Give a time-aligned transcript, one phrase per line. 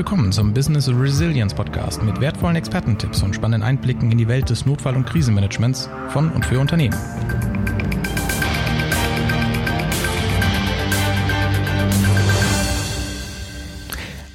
[0.00, 4.64] Willkommen zum Business Resilience Podcast mit wertvollen Expertentipps und spannenden Einblicken in die Welt des
[4.64, 6.96] Notfall- und Krisenmanagements von und für Unternehmen.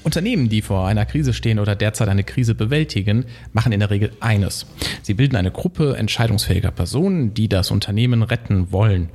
[0.06, 4.12] Unternehmen, die vor einer Krise stehen oder derzeit eine Krise bewältigen, machen in der Regel
[4.20, 4.68] eines.
[5.02, 9.10] Sie bilden eine Gruppe entscheidungsfähiger Personen, die das Unternehmen retten wollen.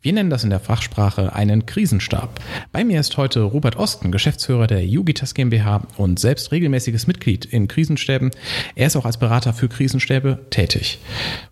[0.00, 2.40] Wir nennen das in der Fachsprache einen Krisenstab.
[2.72, 7.68] Bei mir ist heute Robert Osten, Geschäftsführer der Jugitas GmbH und selbst regelmäßiges Mitglied in
[7.68, 8.32] Krisenstäben.
[8.74, 10.98] Er ist auch als Berater für Krisenstäbe tätig.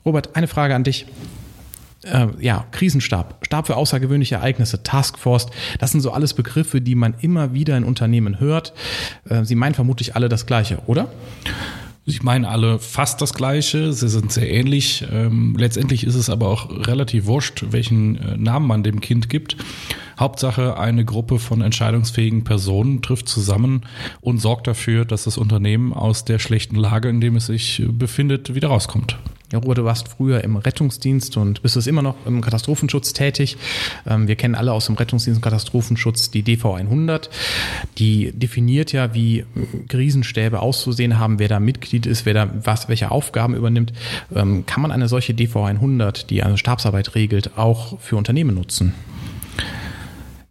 [0.05, 1.07] Robert, eine Frage an dich
[2.05, 5.47] äh, ja, Krisenstab, Stab für außergewöhnliche Ereignisse, Taskforce,
[5.79, 8.73] das sind so alles Begriffe, die man immer wieder in Unternehmen hört.
[9.29, 11.09] Äh, Sie meinen vermutlich alle das Gleiche, oder?
[12.07, 15.05] Ich meine alle fast das Gleiche, sie sind sehr ähnlich.
[15.13, 19.57] Ähm, letztendlich ist es aber auch relativ wurscht, welchen äh, Namen man dem Kind gibt.
[20.19, 23.83] Hauptsache, eine Gruppe von entscheidungsfähigen Personen trifft zusammen
[24.21, 28.55] und sorgt dafür, dass das Unternehmen aus der schlechten Lage, in dem es sich befindet,
[28.55, 29.19] wieder rauskommt.
[29.53, 33.57] Ja, Robert, du warst früher im Rettungsdienst und bist es immer noch im Katastrophenschutz tätig.
[34.07, 37.31] Ähm, wir kennen alle aus dem Rettungsdienst und Katastrophenschutz die DV 100.
[37.99, 39.45] Die definiert ja, wie
[39.89, 43.93] Krisenstäbe auszusehen haben, wer da Mitglied ist, wer da was, welche Aufgaben übernimmt.
[44.35, 48.95] Ähm, kann man eine solche DV 100, die eine Stabsarbeit regelt, auch für Unternehmen nutzen?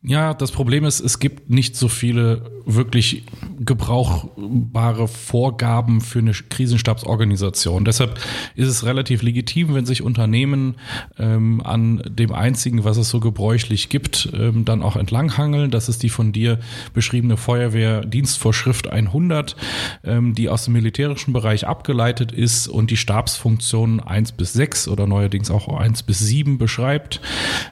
[0.02, 3.24] Ja, das Problem ist, es gibt nicht so viele wirklich
[3.60, 7.84] gebrauchbare Vorgaben für eine Krisenstabsorganisation.
[7.84, 8.18] Deshalb
[8.56, 10.76] ist es relativ legitim, wenn sich Unternehmen
[11.18, 15.70] ähm, an dem einzigen, was es so gebräuchlich gibt, ähm, dann auch entlanghangeln.
[15.70, 16.60] Das ist die von dir
[16.94, 19.58] beschriebene Feuerwehrdienstvorschrift 100,
[20.06, 25.08] ähm, die aus dem militärischen Bereich abgeleitet ist und die Stabsfunktionen 1 bis 6 oder
[25.08, 27.20] neuerdings auch 1 bis 7 beschreibt.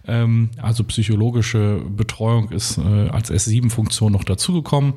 [0.05, 2.16] Ähm, also psychologische Betreuung
[2.51, 4.93] ist äh, als S7-Funktion noch dazugekommen kommen.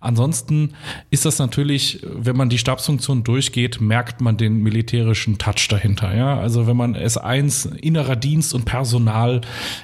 [0.00, 0.74] Ansonsten
[1.10, 6.14] ist das natürlich, wenn man die Stabsfunktion durchgeht, merkt man den militärischen Touch dahinter.
[6.14, 6.38] Ja?
[6.38, 9.40] Also wenn man S1 innerer Dienst und Personal,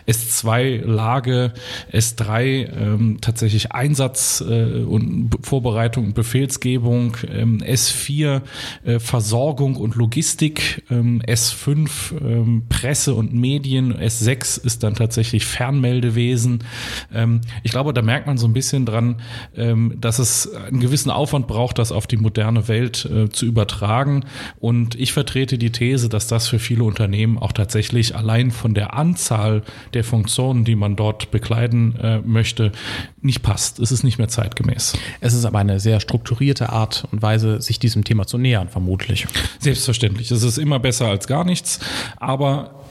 [0.06, 1.52] S2 Lage,
[1.92, 8.42] S3 ähm, tatsächlich Einsatz äh, und Vorbereitung und Befehlsgebung, ähm, S4
[8.84, 11.90] äh, Versorgung und Logistik, ähm, S5
[12.20, 16.64] ähm, Presse und Medien, S6 ist dann tatsächlich Fernmeldewesen.
[17.12, 19.20] Ähm, ich glaube, da merkt man so ein bisschen dran,
[19.56, 24.24] ähm, dass es einen gewissen Aufwand braucht, das auf die moderne Welt äh, zu übertragen.
[24.60, 28.94] Und ich vertrete die These, dass das für viele Unternehmen auch tatsächlich allein von der
[28.94, 32.72] Anzahl der Funktionen, die man dort bekleiden äh, möchte,
[33.20, 33.78] nicht passt.
[33.78, 34.94] Es ist nicht mehr zeitgemäß.
[35.20, 39.26] Es ist aber eine sehr strukturierte Art und Weise, sich diesem Thema zu nähern, vermutlich.
[39.58, 40.30] Selbstverständlich.
[40.30, 41.80] Es ist immer besser als gar nichts.
[42.16, 42.84] Aber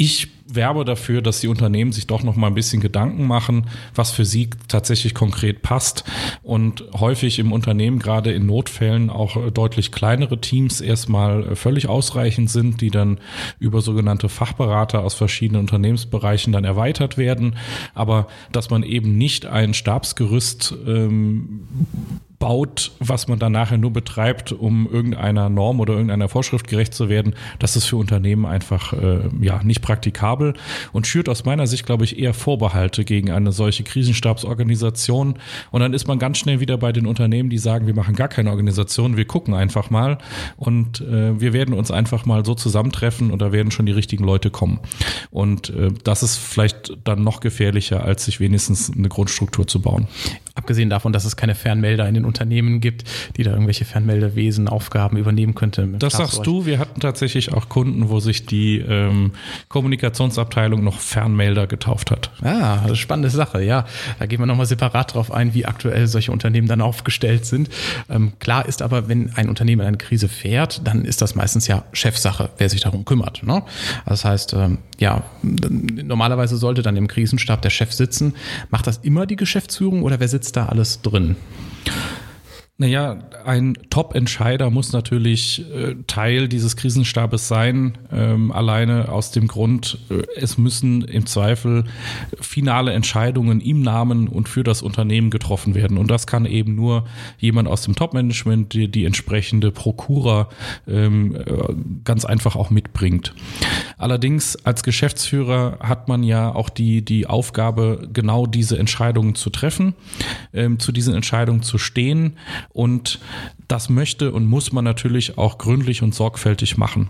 [0.00, 4.10] ich werbe dafür, dass die Unternehmen sich doch noch mal ein bisschen Gedanken machen, was
[4.10, 6.04] für sie tatsächlich konkret passt.
[6.42, 12.80] Und häufig im Unternehmen gerade in Notfällen auch deutlich kleinere Teams erstmal völlig ausreichend sind,
[12.80, 13.18] die dann
[13.58, 17.56] über sogenannte Fachberater aus verschiedenen Unternehmensbereichen dann erweitert werden,
[17.92, 21.68] aber dass man eben nicht ein Stabsgerüst ähm,
[22.40, 27.10] baut, was man dann nachher nur betreibt, um irgendeiner Norm oder irgendeiner Vorschrift gerecht zu
[27.10, 30.54] werden, das ist für Unternehmen einfach äh, ja nicht praktikabel
[30.92, 35.34] und schürt aus meiner Sicht, glaube ich, eher Vorbehalte gegen eine solche Krisenstabsorganisation.
[35.70, 38.28] Und dann ist man ganz schnell wieder bei den Unternehmen, die sagen, wir machen gar
[38.28, 40.16] keine Organisation, wir gucken einfach mal
[40.56, 44.24] und äh, wir werden uns einfach mal so zusammentreffen und da werden schon die richtigen
[44.24, 44.80] Leute kommen.
[45.30, 50.08] Und äh, das ist vielleicht dann noch gefährlicher, als sich wenigstens eine Grundstruktur zu bauen.
[50.54, 53.04] Abgesehen davon, dass es keine Fernmelder in den Unternehmen gibt,
[53.36, 55.86] die da irgendwelche Fernmeldewesen, Aufgaben übernehmen könnte.
[55.98, 56.64] Das sagst du.
[56.64, 59.32] Wir hatten tatsächlich auch Kunden, wo sich die ähm,
[59.68, 62.30] Kommunikationsabteilung noch Fernmelder getauft hat.
[62.42, 63.62] Ah, das spannende Sache.
[63.62, 63.84] Ja,
[64.18, 67.68] da gehen wir nochmal separat drauf ein, wie aktuell solche Unternehmen dann aufgestellt sind.
[68.08, 71.66] Ähm, klar ist aber, wenn ein Unternehmen in eine Krise fährt, dann ist das meistens
[71.66, 73.42] ja Chefsache, wer sich darum kümmert.
[73.42, 73.62] Ne?
[74.06, 78.34] Das heißt, ähm, ja, normalerweise sollte dann im Krisenstab der Chef sitzen.
[78.70, 81.36] Macht das immer die Geschäftsführung oder wer sitzt da alles drin?
[82.80, 89.98] Naja, ein Top-Entscheider muss natürlich äh, Teil dieses Krisenstabes sein, ähm, alleine aus dem Grund,
[90.08, 91.84] äh, es müssen im Zweifel
[92.40, 95.98] finale Entscheidungen im Namen und für das Unternehmen getroffen werden.
[95.98, 97.04] Und das kann eben nur
[97.36, 100.48] jemand aus dem Top-Management, die, die entsprechende Prokura
[100.88, 101.74] ähm, äh,
[102.04, 103.34] ganz einfach auch mitbringt.
[103.98, 109.92] Allerdings als Geschäftsführer hat man ja auch die, die Aufgabe, genau diese Entscheidungen zu treffen,
[110.54, 112.38] ähm, zu diesen Entscheidungen zu stehen
[112.72, 113.20] und
[113.70, 117.08] Das möchte und muss man natürlich auch gründlich und sorgfältig machen.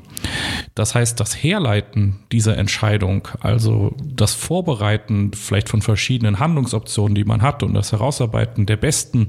[0.74, 7.40] Das heißt, das Herleiten dieser Entscheidung, also das Vorbereiten vielleicht von verschiedenen Handlungsoptionen, die man
[7.40, 9.28] hat und das Herausarbeiten der besten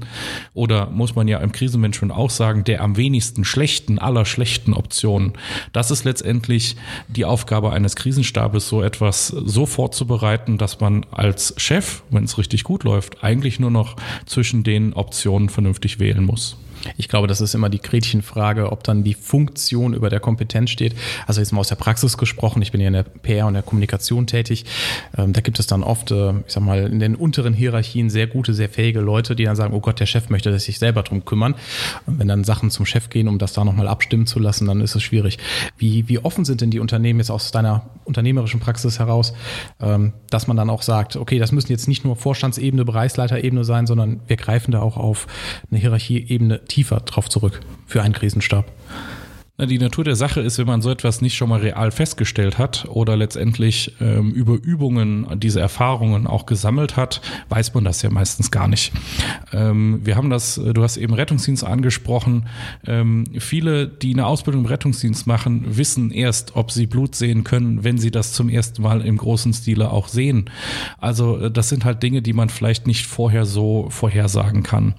[0.52, 5.32] oder muss man ja im Krisenmanagement auch sagen, der am wenigsten schlechten aller schlechten Optionen.
[5.72, 6.76] Das ist letztendlich
[7.08, 12.62] die Aufgabe eines Krisenstabes, so etwas so vorzubereiten, dass man als Chef, wenn es richtig
[12.62, 13.96] gut läuft, eigentlich nur noch
[14.26, 16.58] zwischen den Optionen vernünftig wählen muss.
[16.96, 20.94] Ich glaube, das ist immer die Gretchenfrage, ob dann die Funktion über der Kompetenz steht.
[21.26, 23.62] Also jetzt mal aus der Praxis gesprochen, ich bin ja in der PR und der
[23.62, 24.64] Kommunikation tätig.
[25.16, 28.26] Ähm, da gibt es dann oft, äh, ich sag mal, in den unteren Hierarchien sehr
[28.26, 31.24] gute, sehr fähige Leute, die dann sagen, oh Gott, der Chef möchte sich selber drum
[31.24, 31.54] kümmern.
[32.06, 34.80] Und wenn dann Sachen zum Chef gehen, um das da nochmal abstimmen zu lassen, dann
[34.80, 35.38] ist es schwierig.
[35.78, 39.32] Wie, wie offen sind denn die Unternehmen jetzt aus deiner unternehmerischen Praxis heraus,
[39.80, 43.86] ähm, dass man dann auch sagt, okay, das müssen jetzt nicht nur Vorstandsebene, Bereichsleiterebene sein,
[43.86, 45.26] sondern wir greifen da auch auf
[45.70, 48.72] eine Hierarchieebene tiefer drauf zurück für einen Krisenstab.
[49.58, 52.86] Die Natur der Sache ist, wenn man so etwas nicht schon mal real festgestellt hat
[52.88, 57.20] oder letztendlich ähm, über Übungen diese Erfahrungen auch gesammelt hat,
[57.50, 58.92] weiß man das ja meistens gar nicht.
[59.52, 62.48] Ähm, wir haben das, du hast eben Rettungsdienst angesprochen.
[62.86, 67.84] Ähm, viele, die eine Ausbildung im Rettungsdienst machen, wissen erst, ob sie Blut sehen können,
[67.84, 70.50] wenn sie das zum ersten Mal im großen Stile auch sehen.
[70.98, 74.94] Also äh, das sind halt Dinge, die man vielleicht nicht vorher so vorhersagen kann.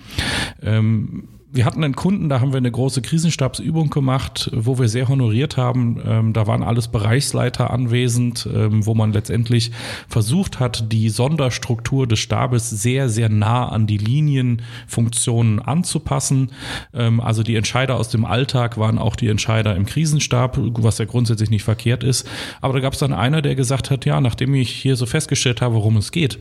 [0.61, 5.07] Ähm, wir hatten einen Kunden, da haben wir eine große Krisenstabsübung gemacht, wo wir sehr
[5.07, 6.01] honoriert haben.
[6.03, 9.71] Ähm, da waren alles Bereichsleiter anwesend, ähm, wo man letztendlich
[10.07, 16.51] versucht hat, die Sonderstruktur des Stabes sehr, sehr nah an die Linienfunktionen anzupassen.
[16.91, 21.05] Ähm, also die Entscheider aus dem Alltag waren auch die Entscheider im Krisenstab, was ja
[21.05, 22.27] grundsätzlich nicht verkehrt ist.
[22.61, 25.61] Aber da gab es dann einer, der gesagt hat, ja, nachdem ich hier so festgestellt
[25.61, 26.39] habe, worum es geht,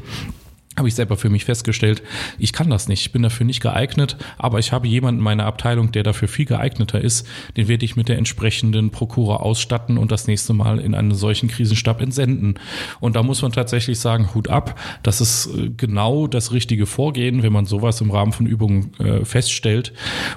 [0.76, 2.02] habe ich selber für mich festgestellt,
[2.38, 5.44] ich kann das nicht, ich bin dafür nicht geeignet, aber ich habe jemanden in meiner
[5.44, 7.26] Abteilung, der dafür viel geeigneter ist,
[7.56, 11.48] den werde ich mit der entsprechenden Prokura ausstatten und das nächste Mal in einen solchen
[11.48, 12.54] Krisenstab entsenden.
[13.00, 17.42] Und da muss man tatsächlich sagen, Hut ab, das ist äh, genau das richtige Vorgehen,
[17.42, 19.92] wenn man sowas im Rahmen von Übungen äh, feststellt.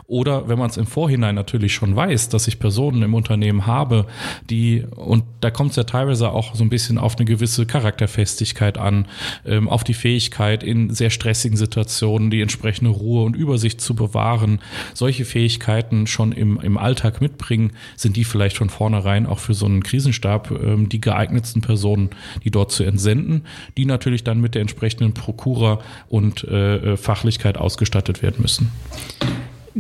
[0.06, 4.06] Oder wenn man es im Vorhinein natürlich schon weiß, dass ich Personen im Unternehmen habe,
[4.50, 8.78] die, und da kommt es ja teilweise auch so ein bisschen auf eine gewisse Charakterfestigkeit
[8.78, 9.08] an,
[9.46, 13.96] ähm, auf die Fähigkeit, Fähigkeit, in sehr stressigen Situationen die entsprechende Ruhe und Übersicht zu
[13.96, 14.60] bewahren,
[14.94, 19.66] solche Fähigkeiten schon im, im Alltag mitbringen, sind die vielleicht von vornherein auch für so
[19.66, 22.10] einen Krisenstab ähm, die geeignetsten Personen,
[22.44, 23.44] die dort zu entsenden,
[23.78, 25.80] die natürlich dann mit der entsprechenden Prokura
[26.10, 28.72] und äh, äh Fachlichkeit ausgestattet werden müssen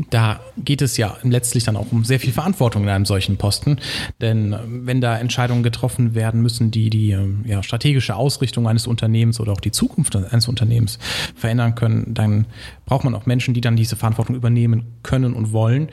[0.09, 3.77] da geht es ja letztlich dann auch um sehr viel Verantwortung in einem solchen Posten.
[4.21, 8.88] Denn äh, wenn da Entscheidungen getroffen werden müssen, die die ähm, ja, strategische Ausrichtung eines
[8.88, 11.00] Unternehmens oder auch die Zukunft eines Unternehmens
[11.36, 12.45] verändern können, dann
[12.86, 15.89] braucht man auch Menschen, die dann diese Verantwortung übernehmen können und wollen.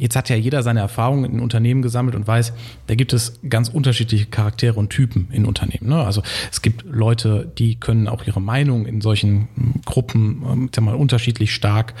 [0.00, 2.54] Jetzt hat ja jeder seine Erfahrungen in Unternehmen gesammelt und weiß,
[2.86, 5.90] da gibt es ganz unterschiedliche Charaktere und Typen in Unternehmen.
[5.90, 6.02] Ne?
[6.02, 10.84] Also es gibt Leute, die können auch ihre Meinung in solchen hm, Gruppen ähm, sag
[10.84, 11.92] mal, unterschiedlich stark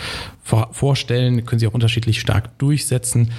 [0.72, 3.32] vorstellen, können sie auch unterschiedlich stark durchsetzen.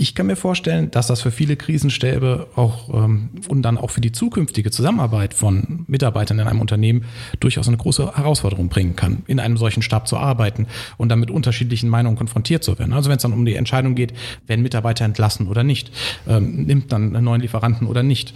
[0.00, 4.00] Ich kann mir vorstellen, dass das für viele Krisenstäbe auch ähm, und dann auch für
[4.00, 7.04] die zukünftige Zusammenarbeit von Mitarbeitern in einem Unternehmen
[7.40, 10.68] durchaus eine große Herausforderung bringen kann, in einem solchen Stab zu arbeiten
[10.98, 12.92] und dann mit unterschiedlichen Meinungen konfrontiert zu werden.
[12.92, 14.12] Also wenn es dann um die Entscheidung geht,
[14.46, 15.90] werden Mitarbeiter entlassen oder nicht,
[16.28, 18.34] ähm, nimmt dann einen neuen Lieferanten oder nicht.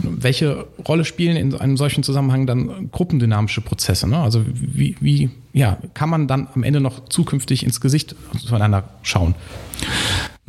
[0.00, 4.06] Welche Rolle spielen in einem solchen Zusammenhang dann gruppendynamische Prozesse?
[4.06, 4.18] Ne?
[4.18, 9.34] Also wie, wie ja, kann man dann am Ende noch zukünftig ins Gesicht zueinander schauen?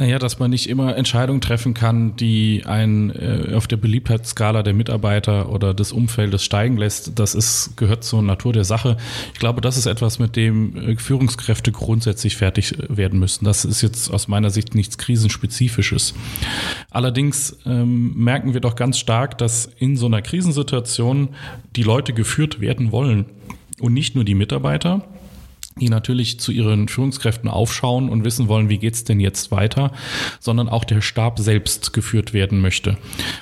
[0.01, 4.73] Naja, dass man nicht immer Entscheidungen treffen kann, die einen äh, auf der Beliebtheitsskala der
[4.73, 8.97] Mitarbeiter oder des Umfeldes steigen lässt, das ist, gehört zur Natur der Sache.
[9.31, 13.45] Ich glaube, das ist etwas, mit dem äh, Führungskräfte grundsätzlich fertig äh, werden müssen.
[13.45, 16.15] Das ist jetzt aus meiner Sicht nichts Krisenspezifisches.
[16.89, 21.29] Allerdings ähm, merken wir doch ganz stark, dass in so einer Krisensituation
[21.75, 23.25] die Leute geführt werden wollen
[23.79, 25.03] und nicht nur die Mitarbeiter
[25.81, 29.91] die natürlich zu ihren Führungskräften aufschauen und wissen wollen, wie geht's denn jetzt weiter,
[30.39, 32.97] sondern auch der Stab selbst geführt werden möchte.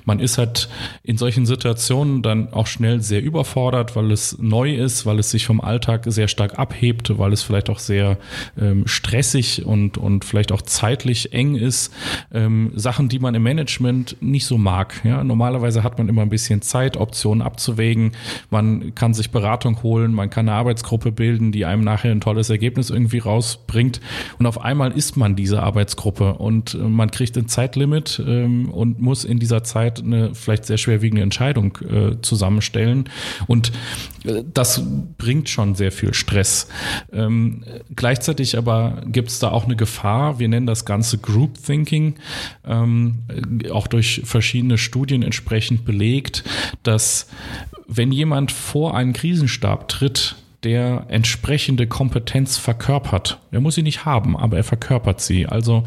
[0.05, 0.69] Man ist halt
[1.03, 5.46] in solchen Situationen dann auch schnell sehr überfordert, weil es neu ist, weil es sich
[5.46, 8.17] vom Alltag sehr stark abhebt, weil es vielleicht auch sehr
[8.60, 11.93] ähm, stressig und, und vielleicht auch zeitlich eng ist.
[12.34, 15.01] Ähm, Sachen, die man im Management nicht so mag.
[15.03, 18.13] Ja, normalerweise hat man immer ein bisschen Zeit, Optionen abzuwägen.
[18.50, 22.51] Man kann sich Beratung holen, man kann eine Arbeitsgruppe bilden, die einem nachher einen tolles
[22.51, 24.00] Ergebnis irgendwie rausbringt.
[24.38, 29.01] Und auf einmal ist man diese Arbeitsgruppe und äh, man kriegt ein Zeitlimit ähm, und
[29.01, 33.05] muss in dieser Zeit eine vielleicht sehr schwerwiegende Entscheidung äh, zusammenstellen.
[33.48, 33.71] Und
[34.25, 34.83] äh, das
[35.17, 36.67] bringt schon sehr viel Stress.
[37.12, 37.63] Ähm,
[37.95, 40.38] gleichzeitig aber gibt es da auch eine Gefahr.
[40.38, 42.13] Wir nennen das Ganze Group Thinking,
[42.63, 43.24] ähm,
[43.71, 46.43] auch durch verschiedene Studien entsprechend belegt,
[46.83, 47.27] dass
[47.88, 53.39] wenn jemand vor einen Krisenstab tritt, der entsprechende Kompetenz verkörpert.
[53.51, 55.46] Er muss sie nicht haben, aber er verkörpert sie.
[55.46, 55.84] Also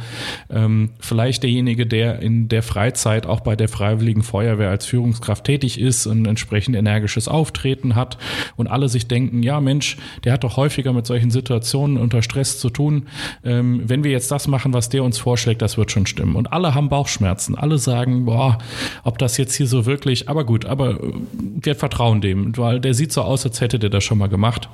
[0.50, 5.80] ähm, vielleicht derjenige, der in der Freizeit auch bei der Freiwilligen Feuerwehr als Führungskraft tätig
[5.80, 8.18] ist und entsprechend energisches Auftreten hat
[8.56, 12.58] und alle sich denken, ja Mensch, der hat doch häufiger mit solchen Situationen unter Stress
[12.58, 13.08] zu tun.
[13.44, 16.36] Ähm, wenn wir jetzt das machen, was der uns vorschlägt, das wird schon stimmen.
[16.36, 17.56] Und alle haben Bauchschmerzen.
[17.56, 18.58] Alle sagen, boah,
[19.04, 21.12] ob das jetzt hier so wirklich, aber gut, aber äh,
[21.60, 24.42] wir vertrauen dem, weil der sieht so aus, als hätte der das schon mal gemacht
[24.42, 24.68] gemacht.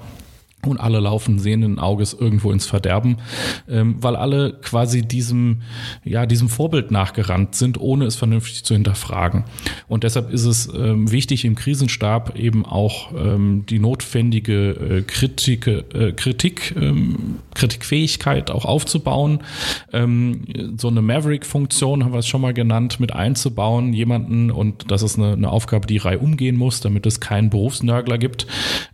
[0.66, 3.18] Und alle laufen sehenden Auges irgendwo ins Verderben,
[3.68, 5.62] ähm, weil alle quasi diesem,
[6.04, 9.44] ja, diesem Vorbild nachgerannt sind, ohne es vernünftig zu hinterfragen.
[9.86, 15.68] Und deshalb ist es ähm, wichtig, im Krisenstab eben auch ähm, die notwendige äh, Kritik,
[15.68, 19.40] äh, Kritik ähm, Kritikfähigkeit auch aufzubauen.
[19.92, 20.42] Ähm,
[20.76, 25.18] so eine Maverick-Funktion haben wir es schon mal genannt, mit einzubauen, jemanden, und das ist
[25.18, 28.46] eine, eine Aufgabe, die Reihe umgehen muss, damit es keinen Berufsnörgler gibt,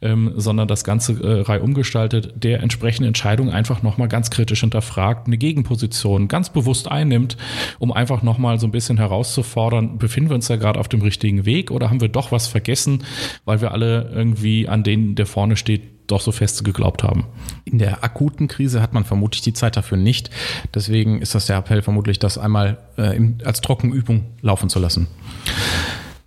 [0.02, 5.27] ähm, sondern das Ganze äh, frei umgestaltet, der entsprechende Entscheidungen einfach nochmal ganz kritisch hinterfragt,
[5.27, 7.37] eine Gegenposition ganz bewusst einnimmt,
[7.79, 11.45] um einfach nochmal so ein bisschen herauszufordern, befinden wir uns da gerade auf dem richtigen
[11.45, 13.05] Weg oder haben wir doch was vergessen,
[13.45, 17.27] weil wir alle irgendwie an denen, der vorne steht, doch so fest geglaubt haben.
[17.65, 20.29] In der akuten Krise hat man vermutlich die Zeit dafür nicht.
[20.75, 25.07] Deswegen ist das der Appell vermutlich, das einmal äh, als Trockenübung laufen zu lassen.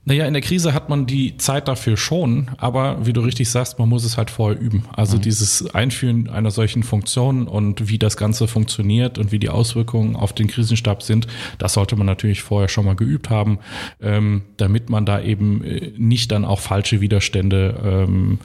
[0.08, 3.78] Naja, in der Krise hat man die Zeit dafür schon, aber wie du richtig sagst,
[3.78, 4.86] man muss es halt vorher üben.
[4.96, 5.22] Also mhm.
[5.22, 10.32] dieses Einführen einer solchen Funktion und wie das Ganze funktioniert und wie die Auswirkungen auf
[10.32, 13.60] den Krisenstab sind, das sollte man natürlich vorher schon mal geübt haben,
[14.02, 18.40] ähm, damit man da eben äh, nicht dann auch falsche Widerstände ähm,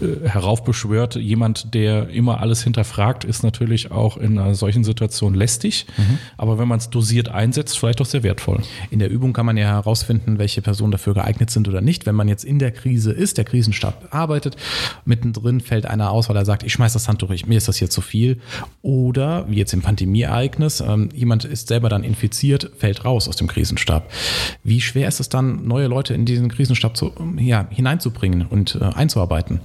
[0.00, 1.14] äh, heraufbeschwört.
[1.14, 6.18] Jemand, der immer alles hinterfragt, ist natürlich auch in einer solchen Situation lästig, mhm.
[6.38, 8.62] aber wenn man es dosiert einsetzt, vielleicht auch sehr wertvoll.
[8.90, 12.06] In der Übung kann man ja herausfinden, welche Person dafür dafür geeignet sind oder nicht.
[12.06, 14.56] Wenn man jetzt in der Krise ist, der Krisenstab arbeitet,
[15.04, 17.76] mittendrin fällt einer aus, weil er sagt, ich schmeiß das Handtuch, ich, mir ist das
[17.76, 18.40] hier zu viel.
[18.80, 23.48] Oder, wie jetzt im Pandemieereignis, ähm, jemand ist selber dann infiziert, fällt raus aus dem
[23.48, 24.10] Krisenstab.
[24.62, 28.84] Wie schwer ist es dann, neue Leute in diesen Krisenstab zu, ja, hineinzubringen und äh,
[28.84, 29.60] einzuarbeiten?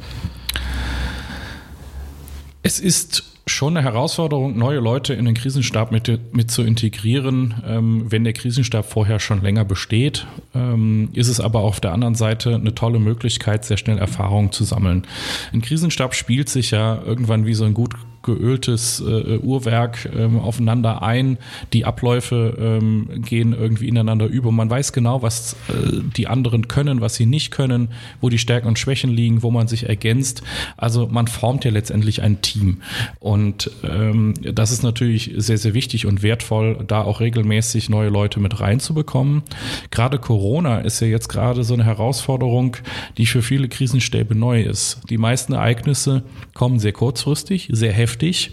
[2.61, 7.55] Es ist schon eine Herausforderung, neue Leute in den Krisenstab mit, mit zu integrieren.
[7.67, 12.15] Ähm, wenn der Krisenstab vorher schon länger besteht, ähm, ist es aber auf der anderen
[12.15, 15.05] Seite eine tolle Möglichkeit, sehr schnell Erfahrungen zu sammeln.
[15.53, 21.01] Ein Krisenstab spielt sich ja irgendwann wie so ein gut geöltes äh, Uhrwerk ähm, aufeinander
[21.01, 21.37] ein.
[21.73, 24.51] Die Abläufe ähm, gehen irgendwie ineinander über.
[24.51, 27.89] Man weiß genau, was äh, die anderen können, was sie nicht können,
[28.21, 30.43] wo die Stärken und Schwächen liegen, wo man sich ergänzt.
[30.77, 32.81] Also man formt ja letztendlich ein Team.
[33.19, 33.38] Und
[33.83, 38.59] ähm, das ist natürlich sehr, sehr wichtig und wertvoll, da auch regelmäßig neue Leute mit
[38.59, 39.43] reinzubekommen.
[39.91, 42.77] Gerade Corona ist ja jetzt gerade so eine Herausforderung,
[43.17, 45.01] die für viele Krisenstäbe neu ist.
[45.09, 48.49] Die meisten Ereignisse kommen sehr kurzfristig, sehr heftig heftig,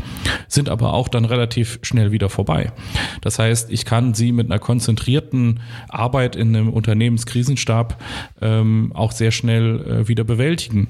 [0.48, 2.72] sind aber auch dann relativ schnell wieder vorbei.
[3.20, 8.02] Das heißt, ich kann sie mit einer konzentrierten Arbeit in einem Unternehmenskrisenstab
[8.40, 10.88] ähm, auch sehr schnell äh, wieder bewältigen.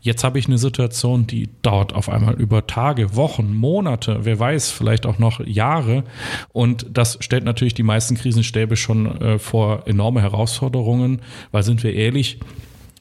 [0.00, 4.70] Jetzt habe ich eine Situation, die dauert auf einmal über Tage, Wochen, Monate, wer weiß,
[4.70, 6.04] vielleicht auch noch Jahre.
[6.52, 11.94] Und das stellt natürlich die meisten Krisenstäbe schon äh, vor enorme Herausforderungen, weil sind wir
[11.94, 12.38] ehrlich,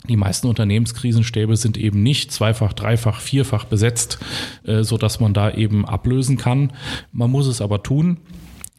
[0.08, 4.20] die meisten Unternehmenskrisenstäbe sind eben nicht zweifach, dreifach, vierfach besetzt,
[4.66, 6.72] äh, so dass man da eben ablösen kann.
[7.12, 8.18] Man muss es aber tun.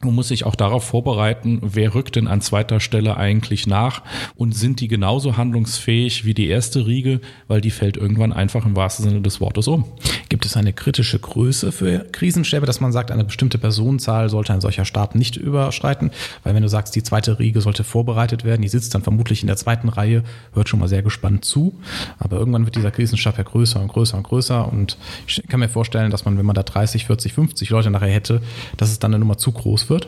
[0.01, 4.01] Man muss sich auch darauf vorbereiten, wer rückt denn an zweiter Stelle eigentlich nach
[4.37, 8.77] und sind die genauso handlungsfähig wie die erste Riege, weil die fällt irgendwann einfach im
[8.77, 9.83] wahrsten Sinne des Wortes um.
[10.29, 14.61] Gibt es eine kritische Größe für Krisenstäbe, dass man sagt, eine bestimmte Personenzahl sollte ein
[14.61, 16.11] solcher Stab nicht überschreiten?
[16.43, 19.47] Weil wenn du sagst, die zweite Riege sollte vorbereitet werden, die sitzt dann vermutlich in
[19.47, 21.77] der zweiten Reihe, hört schon mal sehr gespannt zu,
[22.19, 25.67] aber irgendwann wird dieser Krisenstab ja größer und größer und größer und ich kann mir
[25.67, 28.41] vorstellen, dass man, wenn man da 30, 40, 50 Leute nachher hätte,
[28.77, 30.07] dass es dann eine Nummer zu groß wird?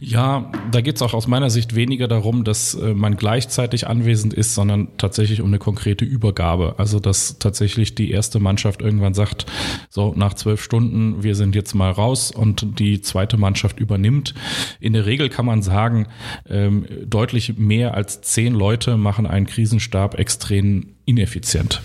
[0.00, 4.34] Ja, da geht es auch aus meiner Sicht weniger darum, dass äh, man gleichzeitig anwesend
[4.34, 6.74] ist, sondern tatsächlich um eine konkrete Übergabe.
[6.78, 9.46] Also dass tatsächlich die erste Mannschaft irgendwann sagt,
[9.88, 14.34] so nach zwölf Stunden, wir sind jetzt mal raus und die zweite Mannschaft übernimmt.
[14.80, 16.08] In der Regel kann man sagen,
[16.48, 21.80] ähm, deutlich mehr als zehn Leute machen einen Krisenstab extrem ineffizient.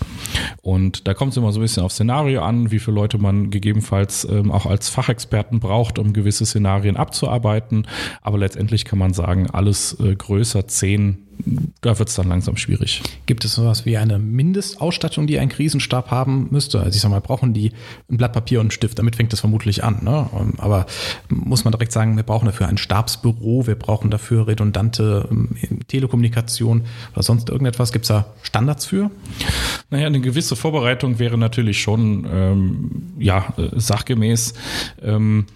[0.62, 3.50] Und da kommt es immer so ein bisschen auf Szenario an, wie viele Leute man
[3.50, 7.86] gegebenenfalls ähm, auch als Fachexperten braucht, um gewisse Szenarien abzuarbeiten.
[8.22, 11.29] Aber letztendlich kann man sagen, alles äh, größer 10
[11.80, 13.02] da wird es dann langsam schwierig.
[13.26, 16.80] Gibt es sowas wie eine Mindestausstattung, die ein Krisenstab haben müsste?
[16.80, 17.72] Also ich sag mal, brauchen die
[18.10, 18.98] ein Blatt Papier und einen Stift?
[18.98, 20.00] Damit fängt das vermutlich an.
[20.02, 20.28] Ne?
[20.58, 20.86] Aber
[21.28, 25.50] muss man direkt sagen, wir brauchen dafür ein Stabsbüro, wir brauchen dafür redundante ähm,
[25.88, 26.82] Telekommunikation
[27.12, 27.92] oder sonst irgendetwas?
[27.92, 29.10] Gibt es da Standards für?
[29.90, 34.54] Naja, eine gewisse Vorbereitung wäre natürlich schon ähm, ja, äh, sachgemäß.
[35.02, 35.46] Ähm,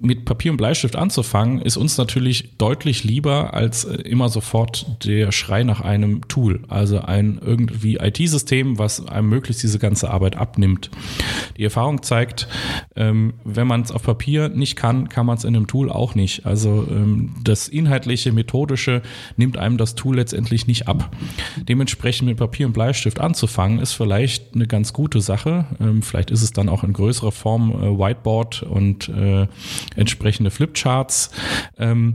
[0.00, 5.32] mit Papier und Bleistift anzufangen, ist uns natürlich deutlich lieber als äh, immer sofort der
[5.32, 10.90] Schrei nach einem Tool, also ein irgendwie IT-System, was einem möglichst diese ganze Arbeit abnimmt.
[11.56, 12.48] Die Erfahrung zeigt,
[12.96, 16.14] ähm, wenn man es auf Papier nicht kann, kann man es in einem Tool auch
[16.14, 16.46] nicht.
[16.46, 19.02] Also ähm, das inhaltliche, methodische
[19.36, 21.14] nimmt einem das Tool letztendlich nicht ab.
[21.56, 25.66] Dementsprechend mit Papier und Bleistift anzufangen, ist vielleicht eine ganz gute Sache.
[25.80, 29.46] Ähm, vielleicht ist es dann auch in größerer Form äh, Whiteboard und äh,
[29.96, 31.30] entsprechende Flipcharts.
[31.78, 32.14] Ähm,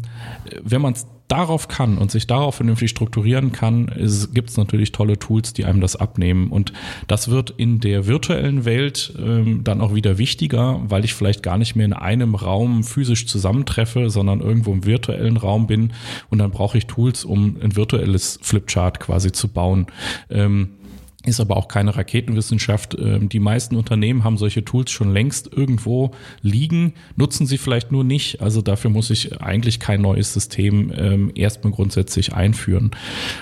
[0.64, 3.92] wenn man es darauf kann und sich darauf vernünftig strukturieren kann,
[4.34, 6.52] gibt es natürlich tolle Tools, die einem das abnehmen.
[6.52, 6.74] Und
[7.08, 11.60] das wird in der virtuellen Welt ähm, dann auch wieder wichtiger, weil ich vielleicht gar
[11.60, 15.94] nicht mehr in einem Raum physisch zusammentreffe, sondern irgendwo im virtuellen Raum bin.
[16.32, 19.86] Und dann brauche ich Tools, um ein virtuelles Flipchart quasi zu bauen.
[20.32, 20.70] Ähm,
[21.30, 22.98] ist aber auch keine Raketenwissenschaft.
[23.00, 28.04] Ähm, die meisten Unternehmen haben solche Tools schon längst irgendwo liegen, nutzen sie vielleicht nur
[28.04, 28.42] nicht.
[28.42, 32.92] Also dafür muss ich eigentlich kein neues System ähm, erstmal grundsätzlich einführen.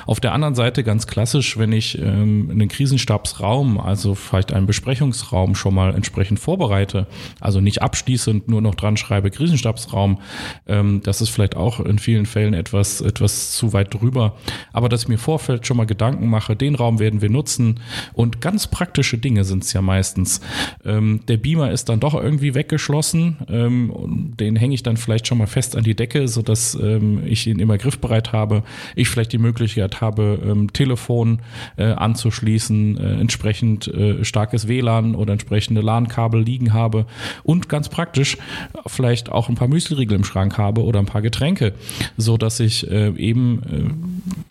[0.06, 5.56] Auf der anderen Seite ganz klassisch, wenn ich ähm, einen Krisenstabsraum, also vielleicht einen Besprechungsraum
[5.56, 7.08] schon mal entsprechend vorbereite,
[7.40, 10.20] also nicht abschließend nur noch dran schreibe Krisenstabsraum,
[10.66, 14.36] das ist vielleicht auch in vielen Fällen etwas, etwas zu weit drüber.
[14.74, 17.77] Aber dass ich mir Vorfeld schon mal Gedanken mache, den Raum werden wir nutzen,
[18.14, 20.42] und ganz praktische Dinge sind es ja meistens.
[20.86, 23.38] Ähm, der Beamer ist dann doch irgendwie weggeschlossen.
[23.50, 27.48] Ähm, den hänge ich dann vielleicht schon mal fest an die Decke, sodass ähm, ich
[27.48, 28.64] ihn immer griffbereit habe.
[28.96, 31.40] Ich vielleicht die Möglichkeit habe, ähm, Telefon
[31.78, 37.06] äh, anzuschließen, äh, entsprechend äh, starkes WLAN oder entsprechende LAN-Kabel liegen habe
[37.44, 38.38] und ganz praktisch
[38.86, 41.74] vielleicht auch ein paar Müsliriegel im Schrank habe oder ein paar Getränke,
[42.18, 43.62] so dass ich äh, eben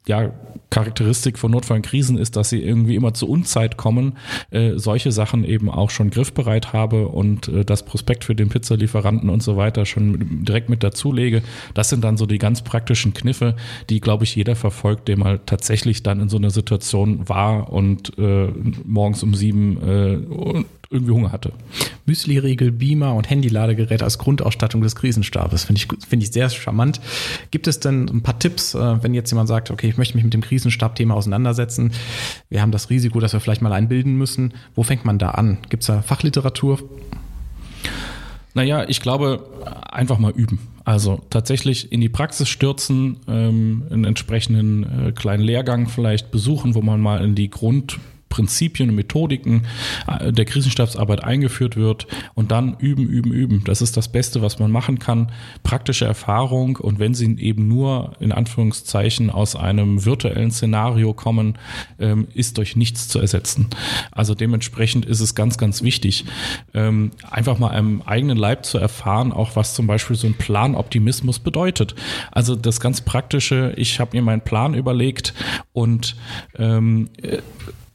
[0.07, 0.33] äh, ja
[0.71, 4.17] Charakteristik von Notfall und Krisen ist, dass sie irgendwie immer zu Unzeit kommen,
[4.51, 9.31] äh, solche Sachen eben auch schon griffbereit habe und äh, das Prospekt für den Pizzalieferanten
[9.31, 11.43] und so weiter schon direkt mit dazulege.
[11.75, 13.57] Das sind dann so die ganz praktischen Kniffe,
[13.91, 18.19] die, glaube ich, jeder verfolgt, der mal tatsächlich dann in so einer Situation war und
[18.19, 18.49] äh,
[18.85, 21.53] morgens um sieben äh, irgendwie Hunger hatte.
[22.07, 25.65] Müsli-Riegel, Beamer und Handy-Ladegerät als Grundausstattung des Krisenstabes.
[25.65, 27.01] Finde ich, finde ich sehr charmant.
[27.51, 30.25] Gibt es denn ein paar Tipps, äh, wenn jetzt jemand sagt, okay, ich möchte mich
[30.25, 31.93] mit dem Krisenstab-Thema auseinandersetzen.
[32.49, 34.55] Wir haben das Risiko, dass wir vielleicht mal einen bilden müssen.
[34.75, 35.59] Wo fängt man da an?
[35.69, 36.79] Gibt es da Fachliteratur?
[38.55, 39.45] Naja, ich glaube,
[39.91, 40.61] einfach mal üben.
[40.85, 46.81] Also tatsächlich in die Praxis stürzen, ähm, einen entsprechenden äh, kleinen Lehrgang vielleicht besuchen, wo
[46.81, 49.67] man mal in die Grund Prinzipien und Methodiken
[50.07, 53.63] äh, der Krisenstabsarbeit eingeführt wird und dann üben, üben, üben.
[53.65, 55.33] Das ist das Beste, was man machen kann.
[55.63, 61.59] Praktische Erfahrung und wenn sie eben nur in Anführungszeichen aus einem virtuellen Szenario kommen,
[61.99, 63.69] ähm, ist durch nichts zu ersetzen.
[64.11, 66.25] Also dementsprechend ist es ganz, ganz wichtig,
[66.75, 71.39] ähm, einfach mal am eigenen Leib zu erfahren, auch was zum Beispiel so ein Planoptimismus
[71.39, 71.95] bedeutet.
[72.33, 75.35] Also das ganz Praktische, ich habe mir meinen Plan überlegt
[75.73, 76.17] und
[76.59, 77.39] ähm, äh,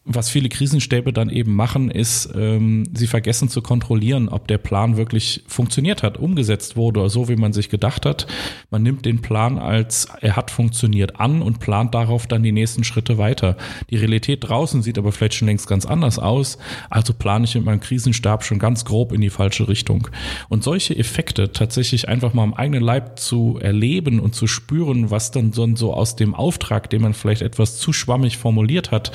[0.03, 4.97] was viele Krisenstäbe dann eben machen, ist, ähm, sie vergessen zu kontrollieren, ob der Plan
[4.97, 8.25] wirklich funktioniert hat, umgesetzt wurde, so wie man sich gedacht hat.
[8.71, 12.83] Man nimmt den Plan als er hat funktioniert an und plant darauf dann die nächsten
[12.83, 13.57] Schritte weiter.
[13.91, 16.57] Die Realität draußen sieht aber vielleicht schon längst ganz anders aus,
[16.89, 20.07] also plane ich mit meinem Krisenstab schon ganz grob in die falsche Richtung.
[20.49, 25.29] Und solche Effekte tatsächlich einfach mal am eigenen Leib zu erleben und zu spüren, was
[25.29, 29.11] dann so aus dem Auftrag, den man vielleicht etwas zu schwammig formuliert hat,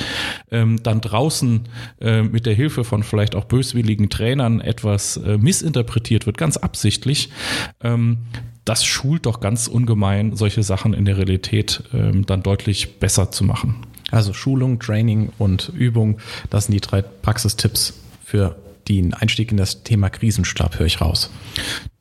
[0.53, 1.69] ähm, dann draußen
[2.01, 7.31] äh, mit der Hilfe von vielleicht auch böswilligen Trainern etwas äh, missinterpretiert wird, ganz absichtlich,
[7.83, 8.19] ähm,
[8.65, 13.45] das schult doch ganz ungemein, solche Sachen in der Realität ähm, dann deutlich besser zu
[13.45, 13.77] machen.
[14.11, 16.19] Also Schulung, Training und Übung,
[16.51, 18.57] das sind die drei Praxistipps für
[18.89, 21.31] den Einstieg in das Thema Krisenstab höre ich raus.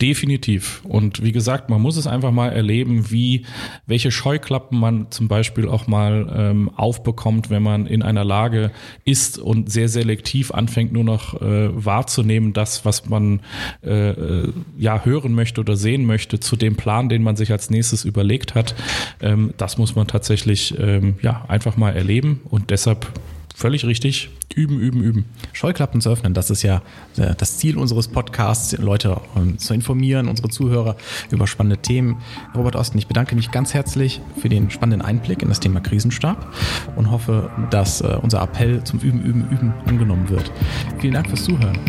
[0.02, 0.82] Definitiv.
[0.84, 3.46] Und wie gesagt, man muss es einfach mal erleben, wie
[3.88, 8.72] welche Scheuklappen man zum Beispiel auch mal ähm, aufbekommt, wenn man in einer Lage
[9.04, 13.40] ist und sehr selektiv anfängt, nur noch äh, wahrzunehmen, das, was man
[13.84, 17.70] äh, äh, ja hören möchte oder sehen möchte, zu dem Plan, den man sich als
[17.70, 18.76] nächstes überlegt hat.
[19.22, 23.08] Ähm, das muss man tatsächlich ähm, ja einfach mal erleben und deshalb
[23.56, 24.30] Völlig richtig.
[24.54, 25.26] Üben, üben, üben.
[25.54, 26.82] Scheuklappen zu öffnen, das ist ja
[27.18, 30.98] äh, das Ziel unseres Podcasts, Leute ähm, zu informieren, unsere Zuhörer
[31.32, 32.18] über spannende Themen.
[32.54, 36.54] Robert Osten, ich bedanke mich ganz herzlich für den spannenden Einblick in das Thema Krisenstab
[36.98, 40.52] und hoffe, dass äh, unser Appell zum Üben, Üben, Üben angenommen wird.
[41.00, 41.80] Vielen Dank fürs Zuhören.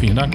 [0.00, 0.34] Vielen Dank.